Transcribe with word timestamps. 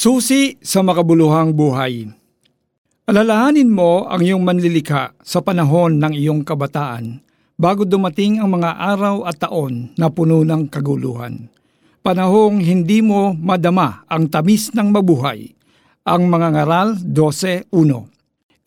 Susi 0.00 0.56
sa 0.64 0.80
makabuluhang 0.80 1.52
buhay. 1.52 2.08
Alalahanin 3.04 3.68
mo 3.68 4.08
ang 4.08 4.24
iyong 4.24 4.40
manlilika 4.40 5.12
sa 5.20 5.44
panahon 5.44 6.00
ng 6.00 6.16
iyong 6.16 6.40
kabataan 6.40 7.20
bago 7.60 7.84
dumating 7.84 8.40
ang 8.40 8.48
mga 8.48 8.80
araw 8.80 9.28
at 9.28 9.36
taon 9.36 9.92
na 10.00 10.08
puno 10.08 10.40
ng 10.40 10.72
kaguluhan. 10.72 11.52
Panahong 12.00 12.64
hindi 12.64 13.04
mo 13.04 13.36
madama 13.36 14.08
ang 14.08 14.32
tamis 14.32 14.72
ng 14.72 14.88
mabuhay. 14.88 15.52
Ang 16.08 16.32
mga 16.32 16.48
ngaral 16.48 16.96
12.1 17.04 17.68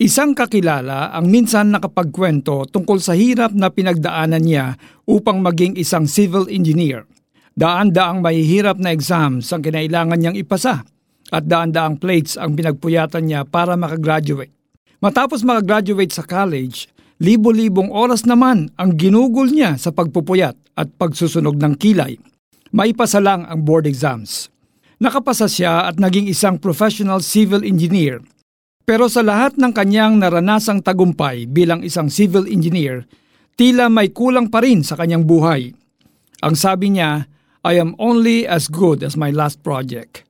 Isang 0.06 0.38
kakilala 0.38 1.18
ang 1.18 1.34
minsan 1.34 1.74
nakapagkwento 1.74 2.70
tungkol 2.70 3.02
sa 3.02 3.18
hirap 3.18 3.58
na 3.58 3.74
pinagdaanan 3.74 4.46
niya 4.46 4.78
upang 5.10 5.42
maging 5.42 5.82
isang 5.82 6.06
civil 6.06 6.46
engineer. 6.46 7.10
Daan-daang 7.58 8.22
mahihirap 8.22 8.78
na 8.78 8.94
exams 8.94 9.50
ang 9.50 9.66
kinailangan 9.66 10.22
niyang 10.22 10.38
ipasa 10.38 10.94
at 11.34 11.50
daan-daang 11.50 11.98
plates 11.98 12.38
ang 12.38 12.54
pinagpuyatan 12.54 13.26
niya 13.26 13.42
para 13.42 13.74
makagraduate. 13.74 14.54
Matapos 15.02 15.42
makagraduate 15.42 16.14
sa 16.14 16.22
college, 16.22 16.86
libo-libong 17.18 17.90
oras 17.90 18.30
naman 18.30 18.70
ang 18.78 18.94
ginugol 18.94 19.50
niya 19.50 19.76
sa 19.82 19.90
pagpupuyat 19.90 20.56
at 20.78 20.88
pagsusunog 20.94 21.58
ng 21.58 21.74
kilay. 21.82 22.22
Maipasa 22.70 23.18
lang 23.18 23.50
ang 23.50 23.66
board 23.66 23.90
exams. 23.90 24.54
Nakapasa 25.02 25.50
siya 25.50 25.90
at 25.90 25.98
naging 25.98 26.30
isang 26.30 26.62
professional 26.62 27.20
civil 27.20 27.66
engineer. 27.66 28.22
Pero 28.88 29.10
sa 29.10 29.26
lahat 29.26 29.58
ng 29.58 29.74
kanyang 29.74 30.22
naranasang 30.22 30.86
tagumpay 30.86 31.50
bilang 31.50 31.84
isang 31.84 32.08
civil 32.08 32.46
engineer, 32.48 33.04
tila 33.58 33.90
may 33.90 34.14
kulang 34.14 34.48
pa 34.48 34.64
rin 34.64 34.86
sa 34.86 34.96
kanyang 34.96 35.28
buhay. 35.28 35.76
Ang 36.44 36.56
sabi 36.56 36.96
niya, 36.96 37.28
I 37.64 37.80
am 37.80 37.96
only 37.96 38.44
as 38.44 38.68
good 38.68 39.04
as 39.04 39.16
my 39.16 39.32
last 39.32 39.64
project. 39.64 40.28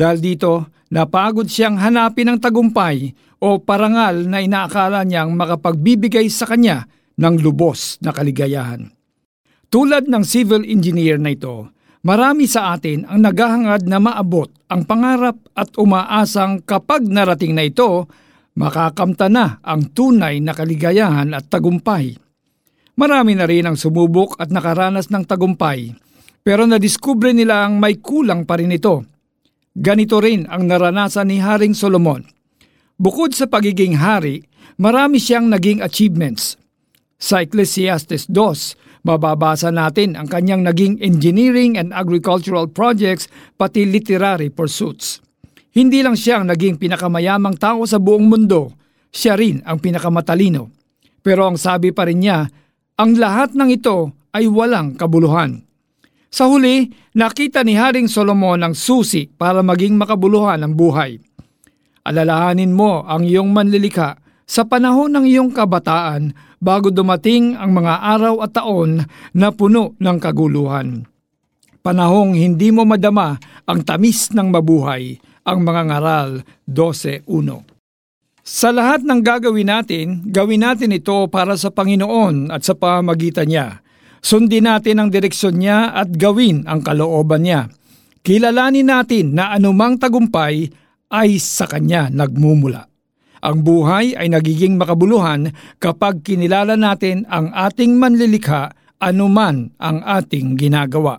Dahil 0.00 0.16
dito, 0.24 0.72
napagod 0.88 1.44
siyang 1.44 1.76
hanapin 1.76 2.32
ang 2.32 2.40
tagumpay 2.40 3.12
o 3.44 3.60
parangal 3.60 4.24
na 4.24 4.40
inaakala 4.40 5.04
niyang 5.04 5.36
makapagbibigay 5.36 6.24
sa 6.32 6.48
kanya 6.48 6.88
ng 7.20 7.36
lubos 7.44 8.00
na 8.00 8.08
kaligayahan. 8.08 8.88
Tulad 9.68 10.08
ng 10.08 10.24
civil 10.24 10.64
engineer 10.64 11.20
na 11.20 11.36
ito, 11.36 11.68
marami 12.00 12.48
sa 12.48 12.72
atin 12.72 13.04
ang 13.04 13.20
naghahangad 13.28 13.84
na 13.84 14.00
maabot 14.00 14.48
ang 14.72 14.88
pangarap 14.88 15.36
at 15.52 15.76
umaasang 15.76 16.64
kapag 16.64 17.04
narating 17.04 17.52
na 17.52 17.68
ito, 17.68 18.08
makakamta 18.56 19.28
na 19.28 19.60
ang 19.60 19.92
tunay 19.92 20.40
na 20.40 20.56
kaligayahan 20.56 21.28
at 21.36 21.52
tagumpay. 21.52 22.16
Marami 22.96 23.36
na 23.36 23.44
rin 23.44 23.68
ang 23.68 23.76
sumubok 23.76 24.40
at 24.40 24.48
nakaranas 24.48 25.12
ng 25.12 25.28
tagumpay, 25.28 25.92
pero 26.40 26.64
nadiskubre 26.64 27.36
nila 27.36 27.68
ang 27.68 27.76
may 27.76 28.00
kulang 28.00 28.48
pa 28.48 28.56
rin 28.56 28.72
ito 28.72 29.19
Ganito 29.70 30.18
rin 30.18 30.50
ang 30.50 30.66
naranasan 30.66 31.30
ni 31.30 31.38
Haring 31.38 31.78
Solomon. 31.78 32.26
Bukod 32.98 33.38
sa 33.38 33.46
pagiging 33.46 34.02
hari, 34.02 34.42
marami 34.82 35.22
siyang 35.22 35.46
naging 35.46 35.78
achievements. 35.78 36.58
Sa 37.22 37.38
Ecclesiastes 37.38 38.26
2, 38.26 39.06
mababasa 39.06 39.70
natin 39.70 40.18
ang 40.18 40.26
kanyang 40.26 40.66
naging 40.66 40.98
engineering 40.98 41.78
and 41.78 41.94
agricultural 41.94 42.66
projects 42.66 43.30
pati 43.54 43.86
literary 43.86 44.50
pursuits. 44.50 45.22
Hindi 45.70 46.02
lang 46.02 46.18
siya 46.18 46.42
ang 46.42 46.50
naging 46.50 46.74
pinakamayamang 46.74 47.54
tao 47.54 47.86
sa 47.86 48.02
buong 48.02 48.26
mundo, 48.26 48.74
siya 49.14 49.38
rin 49.38 49.62
ang 49.62 49.78
pinakamatalino. 49.78 50.66
Pero 51.22 51.46
ang 51.46 51.54
sabi 51.54 51.94
pa 51.94 52.10
rin 52.10 52.26
niya, 52.26 52.42
ang 52.98 53.14
lahat 53.14 53.54
ng 53.54 53.70
ito 53.70 54.10
ay 54.34 54.50
walang 54.50 54.98
kabuluhan. 54.98 55.62
Sa 56.30 56.46
huli, 56.46 56.86
nakita 57.18 57.66
ni 57.66 57.74
Haring 57.74 58.06
Solomon 58.06 58.62
ang 58.62 58.74
susi 58.78 59.26
para 59.26 59.66
maging 59.66 59.98
makabuluhan 59.98 60.62
ang 60.62 60.78
buhay. 60.78 61.18
Alalahanin 62.06 62.70
mo 62.70 63.02
ang 63.02 63.26
iyong 63.26 63.50
manlilika 63.50 64.14
sa 64.46 64.62
panahon 64.62 65.10
ng 65.10 65.26
iyong 65.26 65.50
kabataan 65.50 66.30
bago 66.62 66.94
dumating 66.94 67.58
ang 67.58 67.74
mga 67.74 68.14
araw 68.14 68.46
at 68.46 68.54
taon 68.54 69.02
na 69.34 69.50
puno 69.50 69.98
ng 69.98 70.18
kaguluhan. 70.22 71.02
Panahong 71.82 72.38
hindi 72.38 72.70
mo 72.70 72.86
madama 72.86 73.34
ang 73.66 73.82
tamis 73.82 74.30
ng 74.30 74.54
mabuhay, 74.54 75.18
ang 75.42 75.66
mga 75.66 75.82
ngaral 75.90 76.30
12.1. 76.70 77.26
Sa 78.46 78.70
lahat 78.70 79.02
ng 79.02 79.18
gagawin 79.18 79.66
natin, 79.66 80.06
gawin 80.30 80.62
natin 80.62 80.94
ito 80.94 81.26
para 81.26 81.58
sa 81.58 81.74
Panginoon 81.74 82.54
at 82.54 82.62
sa 82.62 82.78
pamagitan 82.78 83.50
niya 83.50 83.82
Sundin 84.20 84.68
natin 84.68 85.00
ang 85.00 85.08
direksyon 85.08 85.60
niya 85.60 85.96
at 85.96 86.12
gawin 86.12 86.68
ang 86.68 86.84
kalooban 86.84 87.44
niya. 87.44 87.72
Kilalanin 88.20 88.88
natin 88.92 89.32
na 89.32 89.56
anumang 89.56 89.96
tagumpay 89.96 90.68
ay 91.08 91.40
sa 91.40 91.64
kanya 91.64 92.12
nagmumula. 92.12 92.86
Ang 93.40 93.64
buhay 93.64 94.12
ay 94.12 94.28
nagiging 94.28 94.76
makabuluhan 94.76 95.56
kapag 95.80 96.20
kinilala 96.20 96.76
natin 96.76 97.24
ang 97.32 97.48
ating 97.56 97.96
manlilikha 97.96 98.76
anuman 99.00 99.72
ang 99.80 100.04
ating 100.04 100.60
ginagawa. 100.60 101.18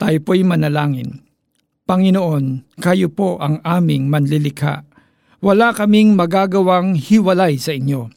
Tayo 0.00 0.18
po'y 0.24 0.42
manalangin. 0.42 1.20
Panginoon, 1.86 2.74
kayo 2.80 3.12
po 3.12 3.38
ang 3.38 3.62
aming 3.62 4.08
manlilikha. 4.08 4.82
Wala 5.44 5.76
kaming 5.76 6.16
magagawang 6.16 6.96
hiwalay 6.96 7.60
sa 7.60 7.76
inyo. 7.76 8.10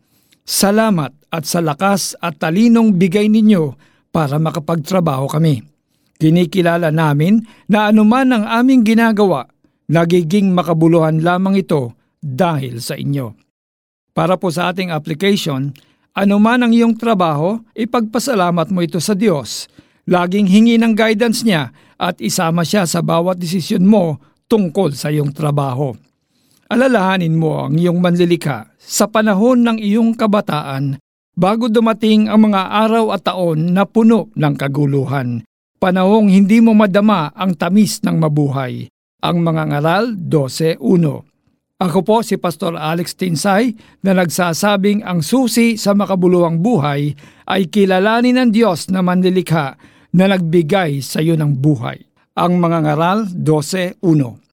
Salamat 0.47 1.13
at 1.29 1.45
sa 1.45 1.61
lakas 1.61 2.17
at 2.19 2.41
talinong 2.41 2.97
bigay 2.97 3.29
ninyo 3.29 3.73
para 4.09 4.41
makapagtrabaho 4.41 5.29
kami. 5.29 5.61
Kinikilala 6.19 6.91
namin 6.91 7.39
na 7.71 7.87
anuman 7.87 8.27
ang 8.35 8.43
aming 8.43 8.83
ginagawa, 8.83 9.47
nagiging 9.87 10.51
makabuluhan 10.51 11.23
lamang 11.23 11.63
ito 11.63 11.95
dahil 12.19 12.83
sa 12.83 12.99
inyo. 12.99 13.31
Para 14.11 14.35
po 14.35 14.51
sa 14.51 14.73
ating 14.73 14.91
application, 14.91 15.71
anuman 16.11 16.67
ang 16.67 16.75
iyong 16.75 16.99
trabaho, 16.99 17.63
ipagpasalamat 17.71 18.67
mo 18.67 18.83
ito 18.83 18.99
sa 18.99 19.15
Diyos. 19.15 19.71
Laging 20.09 20.49
hingi 20.49 20.75
ng 20.75 20.91
guidance 20.97 21.47
niya 21.47 21.71
at 21.95 22.19
isama 22.19 22.67
siya 22.67 22.83
sa 22.83 22.99
bawat 22.99 23.39
desisyon 23.39 23.87
mo 23.87 24.19
tungkol 24.51 24.91
sa 24.91 25.13
iyong 25.13 25.31
trabaho. 25.31 25.95
Alalahanin 26.67 27.37
mo 27.37 27.69
ang 27.69 27.79
iyong 27.79 28.01
manlilika 28.01 28.73
sa 28.75 29.07
panahon 29.07 29.63
ng 29.63 29.77
iyong 29.79 30.17
kabataan 30.17 30.99
bago 31.39 31.71
dumating 31.71 32.27
ang 32.27 32.51
mga 32.51 32.67
araw 32.83 33.15
at 33.15 33.23
taon 33.23 33.71
na 33.71 33.87
puno 33.87 34.27
ng 34.35 34.53
kaguluhan. 34.59 35.47
Panahong 35.79 36.27
hindi 36.27 36.59
mo 36.59 36.75
madama 36.75 37.31
ang 37.31 37.55
tamis 37.55 38.03
ng 38.03 38.19
mabuhay. 38.19 38.91
Ang 39.23 39.47
mga 39.47 39.63
ngaral 39.71 40.19
12.1 40.19 41.79
Ako 41.79 41.99
po 42.03 42.19
si 42.19 42.35
Pastor 42.35 42.75
Alex 42.75 43.15
Tinsay 43.15 43.71
na 44.03 44.11
nagsasabing 44.11 45.07
ang 45.07 45.23
susi 45.23 45.79
sa 45.79 45.95
makabuluhang 45.95 46.59
buhay 46.59 47.15
ay 47.47 47.71
kilalanin 47.71 48.35
ng 48.35 48.49
Diyos 48.51 48.91
na 48.91 48.99
manlilikha 48.99 49.79
na 50.11 50.27
nagbigay 50.27 50.99
sa 50.99 51.23
iyo 51.23 51.39
ng 51.39 51.55
buhay. 51.55 52.03
Ang 52.35 52.59
mga 52.59 52.83
ngaral 52.83 53.19
12.1 53.31 54.39